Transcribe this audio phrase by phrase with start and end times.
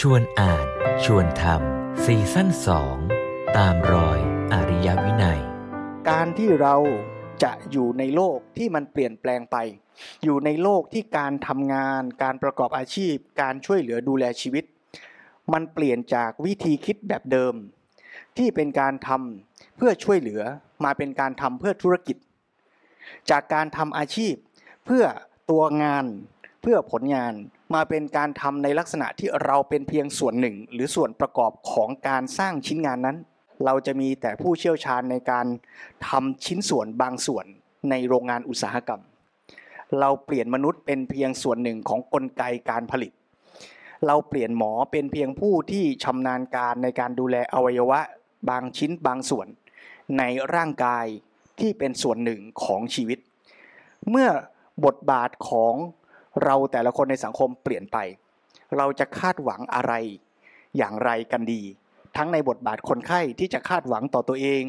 [0.00, 0.66] ชวนอ่าน
[1.04, 2.96] ชวนทำซีซั่นสอง
[3.56, 4.18] ตามรอย
[4.52, 5.40] อริยวินัย
[6.10, 6.76] การที่เรา
[7.42, 9.56] จะอยู่ในโลกที่มันเปลี่ยนแปลงไป
[10.24, 14.64] อยู่ในโลกที่การทำงาน การประกอบอาชีพ การช่วยเหลือดูแลชีวิต
[15.52, 17.54] มันเปลี่ยนจากวิธีคิดแบบเดิม
[18.36, 20.42] ที่เป็นการทำเพื่อช่วยเหลือ
[20.84, 22.16] มาเป็นการทำเพื่อธุรกิจ
[23.30, 24.34] จากการทำอาชีพ
[24.84, 25.04] เพื่อ
[25.50, 26.04] ตัวงาน
[26.62, 27.34] เพื่อผลงาน
[27.74, 33.16] มาเป็นการทำในลักษณะที่เราเป็นเพียงส่วนหนึ่ง หรือส่วนประกอบของการสร้างชิ้นงานนั้น
[33.64, 35.46] เราจะมีแต่ผู้เชี่ยวชาญในการ
[36.08, 37.46] ทำชิ้นส่วนบางส่วน
[37.90, 39.02] ในโรงงานอุตสาหกรรม
[40.00, 43.12] เราเปลี่ยนมนุษย์เป็นเพียงส่วนหนึ่งของกลไกการผลิต
[44.06, 48.00] เราเปลี่ยนหมอเป็นเพียงผู้ที่ชำนาญการในการดูแลอวัยวะ
[48.48, 49.46] บางชิ้นบางส่วน
[50.18, 50.22] ใน
[50.54, 51.06] ร่างกาย
[51.60, 53.18] ที่เป็นส่วนหนึ่งของชีวิต
[54.10, 54.28] เมื่อ
[54.84, 55.74] บทบาทของ
[56.44, 57.98] เราแต่ละคนในสังคมเปลี่ยนไป
[58.76, 59.92] เราจะคาดหวังอะไร
[60.76, 61.62] อย่างไรกันดี
[62.16, 64.62] ทั้งในบทบาทคนไข้ที่จะคาดหวังต่อตัวเอง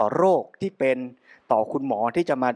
[0.00, 0.96] ต่อโรคที่เป็น
[1.52, 2.50] ต่อคุณหมอที่จะมา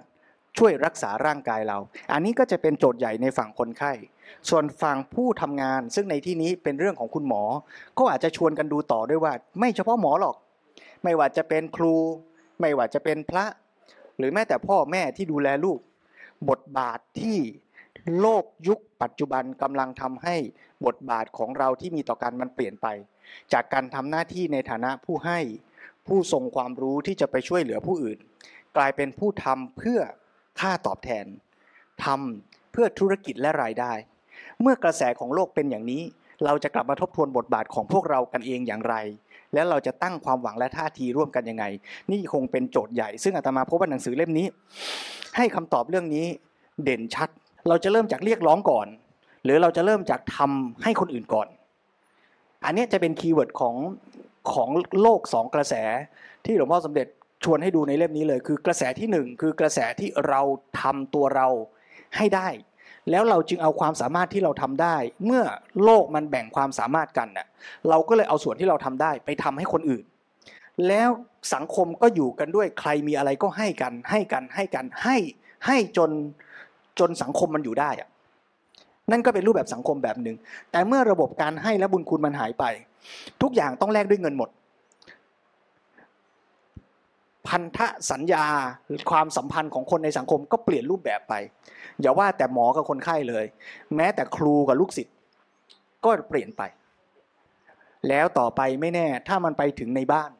[0.58, 1.78] ช่วยรักษาร่างกายเรา
[2.12, 3.92] อันนี้ก็จะเป็นโจทย์ใหญ่ในฝั่งคนไข้
[4.48, 7.42] ส่วนฝั่งผู้ทำงาน ซึ่งในที่นี้เป็นเรื่องของคุณหมอ
[7.98, 10.36] ก็อาจจะชวนกันดูต่อด้วยว่า ไม่เฉพาะหมอหรอก
[11.04, 11.94] ไม่ว่าจะเป็นครู
[12.60, 13.44] ไม่ว่าจะเป็นพระ
[14.18, 15.78] หรือแม้แต่พ่อแม่ที่ดูแลลูก
[16.50, 17.38] บทบาทที่
[18.20, 20.36] โลกยุคปัจจุบันกำลังทำให้
[20.86, 22.86] บทบาทของเราที่มีต่อกันมันเปลี่ยนไป
[23.52, 25.38] จากการทำหน้าที่ในฐานะผู้ให้
[26.06, 28.18] ผู้ทรงความรู้ที่จะไปช่วยเหลือผู้อื่น
[28.76, 30.00] กลายเป็นผู้ทำเพื่อ
[30.60, 31.26] ค่าตอบแทน
[32.04, 33.92] ทำเพื่อธุรกิจและรายได้
[34.60, 36.02] เมื่อกระแสของโลกเป็นอย่างนี้
[36.44, 38.94] เราจะกลับมาทบทวนบทบาทของพวกเรากันเองอย่างไร
[39.54, 41.64] และเราจะตั้งความหวังและท่าทีร่วมกันยังไง
[42.10, 44.46] นี่คงเป็นโจทย์ใหญ่ ซึ่งอาตมาพบว่าหนังสือเล่มนี้
[45.36, 46.26] ให้คำตอบเรื่องนี้
[46.84, 47.28] เด่นชัด
[47.68, 48.86] เราจะเริ่มจากเรียกร้องก่อน
[49.44, 51.48] หรือเราจะเริ่มจากทำให้คนอื่นก่อน
[52.64, 53.74] อันนี้จะเป็น keyword ของ
[54.52, 54.70] ของ
[55.02, 55.74] โลกสองกระแส
[56.44, 57.06] ที่หลวงพ่อสมเด็จ
[57.44, 60.40] ชวนให้ดูในเล่มนี้เลย คือกระแสที่หนึ่งคือกระแสที่เรา
[60.80, 61.48] ทำตัวเรา
[62.16, 62.48] ให้ได้
[63.10, 65.44] แล้วเราจึงเอาความสามารถที่เราทำได้ เมื่อ
[65.84, 67.46] โลกมันแบ่งความสามารถกันน่ะ
[67.88, 70.04] เราก็เลยเอาส่วนที่เราทำได้ไปทำให้คนอื่น
[70.88, 71.10] แล้ว
[71.54, 75.16] สังคมก็อยู่กันด้วยใครมีอะไรก็ให้กัน ให้กันให้กันให้
[75.66, 76.10] ให้จน
[77.00, 78.08] จนสังคมมันอยู่ได้อะ
[79.10, 80.36] นั่นก็เป็นรูปแบบสังคมแบบหนึ่ง
[80.70, 82.64] แต่เมื่อระบบการให้และบุญคุณมันหายไป
[83.42, 84.50] ทุกอย่างต้องแลกด้วยเงินหมด
[87.48, 87.78] พันธ
[88.10, 88.46] สัญญา
[89.10, 91.34] ความสัมพันธ์ของคนในสังคมก็เปลี่ยนรูปแบบไป
[92.00, 93.44] อย่าว่าแต่หมอกับคนไข้เลย
[93.96, 95.14] แม้แต่ครูกับลูกศิษย์
[96.04, 96.62] ก็เปลี่ยนไป
[98.08, 100.30] แล้วต่อไปไม่แน่ถ้ามันไปถึงในบ้าน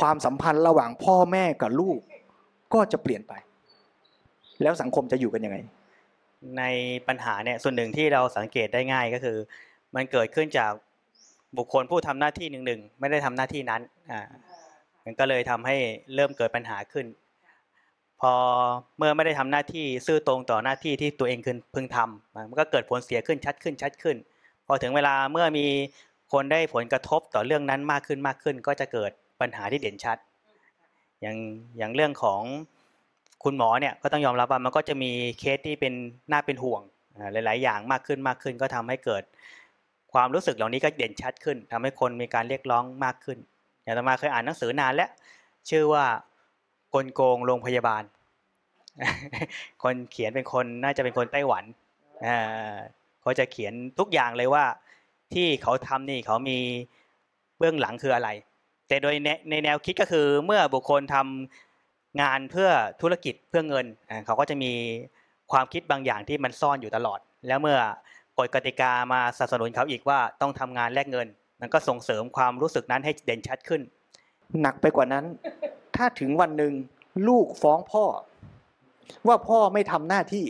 [0.00, 1.98] ความสัมพันธ์ระหว่างพ่อแม่กับลูก
[2.74, 3.32] ก็จะเปลี่ยนไป
[4.62, 5.58] แล้วสังคมจะอยู่กันยังไง
[6.58, 6.64] ใน
[7.08, 9.36] ปัญหาเนี่ยส่วนหนึ่งที่เราสังเกตได้ง่ายก็คือ
[9.94, 10.72] มันเกิดขึ้นจาก
[11.58, 14.20] บุคคลผู้ทำหน้าที่หนึ่งหนึ่งไม่ได้ทำหน้าที่นั้นอ่า
[15.04, 15.76] มันก็เลยทำให้
[16.14, 17.06] เริ่มเกิดปัญหาขึ้น
[18.20, 18.32] พอ
[18.98, 21.38] เมื่อไม่ได้ทำหน้าที่ซื่อตรงต่อหน้าที่ที่ตัวเอง
[21.74, 24.16] พึงทำมันก็เกิดผลเสียขึ้นชัดขึ้นชัดขึ้น
[24.66, 25.66] พอถึงเวลาเมื่อมี
[26.32, 30.18] คนได้ผลกระทบต่อเรื่องนั้นมากขึ้นมากขึ้น ก็จะเกิดปัญหาที่เด่นชัด
[31.20, 31.36] อย่าง
[31.78, 32.42] อย่างเรื่องของ
[33.44, 35.92] คุณหมอเนี่ยก็ต้องยอมรับว่ามันก็จะมีเคสที่เป็น
[36.30, 36.82] น่าเป็นห่วง
[37.32, 39.22] หลาย ๆ อย่างมากขึ้นมากขึ้นก็ทำให้เกิด
[40.12, 43.38] ความรู้สึกเหล่านี้ก็เด่นชัดขึ้นทำให้คนมีการเรียกร้องมากขึ้น
[43.82, 45.10] อย่างต่อมาเคยอ่านหนังสือนานแล้ว
[45.70, 46.04] ชื่อว่า
[46.94, 48.02] กลโกงโรงพยาบาล
[49.82, 51.64] คนเขียนเป็นคนน่าจะเป็นคนไต้หวัน
[53.20, 54.64] เขาจะเขียนทุกอย่างเลยว่า
[55.34, 56.58] ที่เขาทำนี่เขามี
[57.58, 58.28] เบื้องหลังคืออะไร
[58.88, 59.14] แต่โดย
[59.50, 61.65] ในแนวคิดก็คือเมื่อบุคคลทำ
[62.20, 62.70] งานเพื่อ
[63.02, 63.86] ธุรกิจเพื่อเงิน
[64.26, 64.72] เขาก็จะมี
[65.52, 67.78] ความคิดบางอย่างที่มันซ่อนอยู่ตลอด แล้วเมื่อ
[68.38, 71.26] กฎกติกามาสนับสนุนเขาอีกว่าต้องทำงานแลกเงิน
[71.60, 73.80] มันก็ส่งเสริมความรู้สึกนั้นให้เด่นชัดขึ้น
[74.62, 75.24] หนักไปกว่านั้น
[75.96, 76.72] ถ้าถึงวันหนึ่ง
[77.28, 78.04] ลูกฟ้องพ่อ
[79.26, 80.44] ว่าพ่อไม่ทำหน้าที่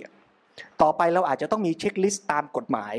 [0.82, 2.94] ต่อไปเราอาจจะต้องมีเช็คลิสต์ตามกฎหมาย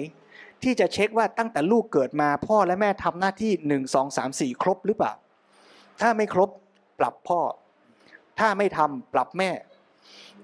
[0.63, 5.13] ที่จะเช็คว่าตั้งแต่ลูกเกิดมาพ่อและแม่ทำหน้าที่หนึ่งสองสามสี่ครบหรือเปล่า
[6.01, 6.49] ถ้าไม่ครบ
[6.99, 7.39] ปรับพ่อ
[8.39, 9.51] ถ้าไม่ทำปรับแม่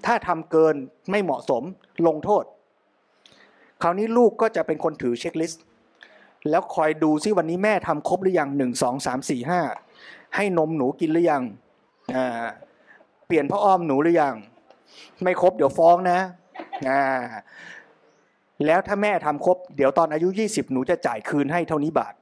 [0.06, 0.74] ถ้าทำเกิน
[1.10, 1.62] ไม่เหมาะสม
[2.06, 2.44] ลงโทษ
[3.82, 5.64] คราวนี้ลูกก็จะเป็นคนถือเช็คลิสต์
[6.50, 9.60] แล้วคอยดูซิวันนี้แม่ทำครบหรือยังหนึ่งสองสามสี่ห้า
[10.36, 11.42] ให้นมหนูกินหรือยัง
[12.14, 12.46] อ่า
[13.26, 14.34] เปลี่ยนพ่ออ้อมหนูหรือยัง
[15.22, 16.18] ไม่ครบเดี๋ยวฟ้องนะ
[16.88, 17.02] อ่า
[18.66, 22.14] แล้วถ้าแม่ทำครบ เดี๋ยวตอนอายุยี่สิบหนูจะจ่ายคืนให้เท่านี้บาท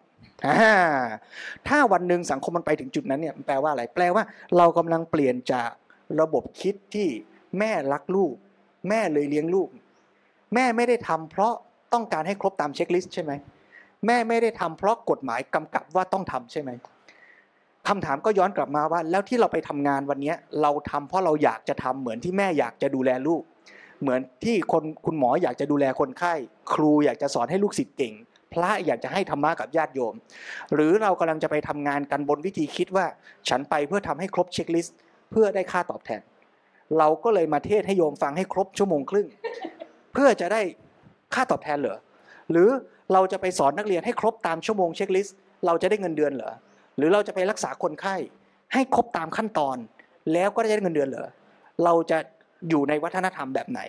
[1.69, 4.25] ถ้าวันหนึ่งสังคมมันไปถึงจุดนั้นเนี่ยแปลว่าอะไร แปลว่า
[4.57, 5.71] เรากำลังเปลี่ยนจาก
[6.21, 7.09] ระบบคิดที่
[7.59, 8.35] แม่รักลูก
[8.89, 9.69] แม่เลยเลี้ยงลูก
[10.55, 11.53] แม่ไม่ได้ทำเพราะ
[11.93, 13.33] ต้องการให้ครบตามเช็คลิสต์ใช่ไหม
[14.07, 16.71] แม่ไม่ได้ทำเพราะกฎหมายกำกับว่าต้องทำใช่ไหม
[17.89, 23.43] คำถามก็ย้อนกลับมาว่า แล้วที่เราไปทำงานวันนี้เราทำเพราะเราอยากจะทำเหมือนที่แม่อยากจะดูแลลูก
[24.01, 26.35] เหมือนที่คนคุณหมออยากจะดูแลคนไข้
[26.75, 28.15] ครูอยากจะสอนให้ลูกศิษย์เก่ง
[28.53, 30.15] พระอยากจะให้ธรรมะกับญาติโยม
[30.75, 33.07] หรือเรากำลังจะไปทำงานกันบนวิธีคิดว่า
[33.49, 34.97] ฉันไปเพื่อทำให้ครบเช็คลิสต์
[35.31, 36.21] เพื่อได้ค่าตอบแทน
[36.99, 39.29] เราก็เลยมาเทศให้โยมฟังให้ครบชั่วโมงครึ่ง
[40.13, 40.61] เพื่อจะได้
[41.35, 41.99] ค่าตอบแทนเหรอ
[42.51, 42.69] หรือ
[43.13, 46.53] เราจะไปสอนนักเรียนให้ครบตามชั่วโมงเช็คลิสต์เราจะได้เงินเดือนเหรอ
[46.97, 48.17] หรือเราจะไปรักษาคนไข้
[48.73, 49.77] ให้ครบตามขั้นตอน
[50.33, 51.29] แล้วก็ได้เงินเดือนเหรอ
[51.85, 52.19] เราจะ
[52.69, 53.81] อยู่ในวัฒนธรรมแบบไหน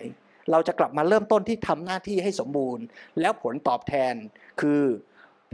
[0.50, 2.84] เราจะกลับมาเริ่มต้นที่ทำหน้าที่ให้สมบูรณ์
[3.20, 4.14] แล้วผลตอบแทน
[4.60, 4.82] คือ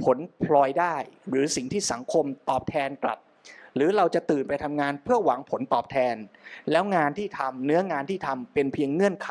[0.04, 0.94] ผลพลอยได้
[1.30, 3.18] หรือสิ่งที่สังคมตอบแทนกลับ
[3.76, 6.16] หรือเราจะตื่นไปทำงานเพื่อหวังผลตอบแทน
[6.70, 9.30] แล้วงานที่ทำเนื้องานที่ทำเป็นเพียงเงื่อนไข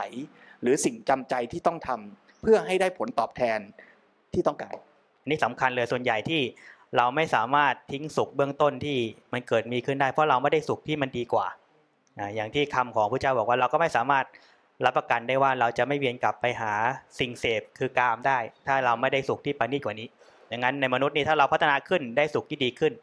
[0.62, 3.60] หรือสิ่งจำใจที่ต้องทำเพื่อให้ได้ผลตอบแทน
[4.34, 4.76] ที่ต้องการ
[5.30, 6.42] นี่สำคัญเลยส่วนใหญ่ที่
[6.98, 8.98] เราไม่สามารถทิ้งสุขเบื้องต้นที่
[9.34, 11.48] มันเกิดมีขึ้นได้ เพราะเราไม่ได้สุขที่มันดีกว่า
[12.36, 14.26] อย่างที่คำของพระเจ้าบอกว่าเราก็ไม่สามารถ
[14.86, 16.74] รับประกันได้ว่าเราจะไม่เวียนกลับไปหา
[17.20, 18.38] สิ่งเสพคือกามได้
[18.68, 20.08] ถ้าเราไม่ได้สุขที่ปานนีตกว่านี้
[20.52, 22.94] ดังนั้นในมนุษย์นี่ถ้าเราพัฒนาขึ้นได้สุขที่ดีขึ้น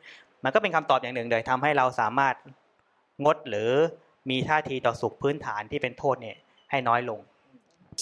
[0.44, 2.34] มันก็เป็นคำตอบอย่างหนึ่งเลยทำให้เราสามารถ
[3.24, 3.70] งดหรือ
[4.30, 6.36] มีท่าทีต่อสุขพื้นฐานที่เป็นโทษเนี่ย
[6.70, 7.20] ให้น้อยลง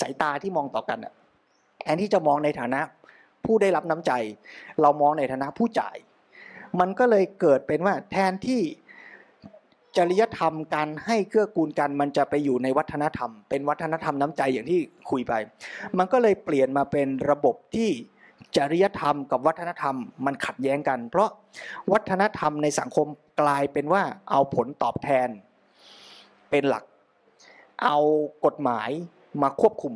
[0.00, 1.12] สายตาที่มองต่อกันอะ
[1.80, 2.80] แทนที่จะมองในฐานะ
[3.44, 4.12] ผู้ได้รับน้ำใจ
[4.80, 5.96] เรามองในฐานะผู้จ่าย
[6.80, 8.62] มันก็เลยเกิดเป็นว่าแทนที่
[9.96, 14.80] จริยธรรมการให้เกื้อกูลกันมันจะไปอยู่ในวัฒนธรรม เป็นวัฒนธรรมน้ำใจอย่างที่
[15.10, 15.32] คุยไป
[15.98, 17.90] มันก็เลยเปลี่ยนมาเป็นระบบที่
[18.56, 19.96] จริยธรรมกับวัฒนธรรม
[20.26, 21.28] มันขัดแย้งกัน เพราะ
[21.92, 23.06] วัฒนธรรมในสังคม
[23.40, 25.28] กลายเป็นว่าเอาผลตอบแทน
[26.50, 26.84] เป็นหลัก
[27.84, 27.98] เอา
[28.44, 28.90] กฎหมาย
[29.42, 29.94] มาควบคุม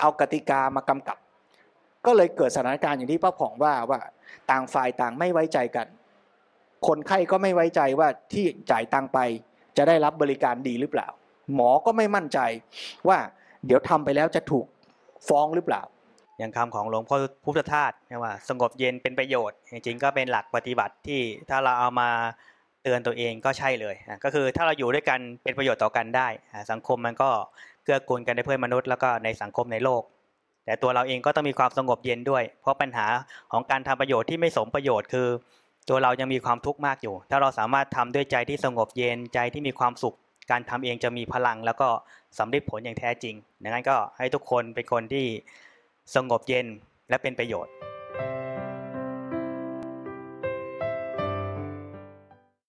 [0.00, 1.18] เอากติกามากำกับ
[2.06, 4.00] ก็เลยเกิดสถานการณ์อย่างที่ป้าผ่องว่าว่า
[4.50, 5.86] ต่างฝ่ายต่างไม่ไว้ใจกัน
[6.88, 9.18] คนไข้ก็ไม่ไว้ใจว่าที่จ่ายตังไป
[9.76, 11.08] จะได้รับบริการดีหรือเปล่า
[11.54, 12.38] หมอก็ไม่มั่นใจ
[13.08, 13.18] ว่า
[13.66, 14.66] เดี๋ยวทำไปแล้วจะถูก
[15.28, 15.82] ฟ้องหรือเปล่า
[16.38, 17.92] อย่างคำของหลวงพ่อพุทธทาส
[18.24, 22.08] ว่า สงบเย็นเป็นประโยชน์ จริงๆก็เป็นหลักปฏิบัติที่ถ้าเราเอามา
[22.82, 23.94] เตือนตัวเองก็ใช่เลย
[24.24, 26.28] ก็คือถ้าเราอยู่ด้วยกันเป็นประโยชน์ต่อกันได้
[26.70, 27.30] สังคมมันก็
[27.84, 30.02] เกื้อกูลกันในเพื่อนมนุษย์แล้วก็ในสังคมในโลก
[30.64, 33.06] แต่ตัวเราเองก็ต้องมีความสงบเย็นด้วย เพราะปัญหา
[33.52, 35.28] ของการทำประโยชน์ที่ไม่สมประโยชน์คือ
[35.88, 40.16] ตัวเรายังมีความทุกข์มากอยู่ ถ้าเราสามารถทำด้วยใจที่สงบเย็นใจที่มีความสุข
[40.50, 41.88] การทำเองจะมีพลัง แล้วก็
[42.38, 45.24] สำเร็จผลอย่างแท้จริงดังนั้นก็ให้ทุกคนเป็นคนที่
[46.14, 46.66] สงบเย็น
[47.08, 47.72] และเป็นประโยชน์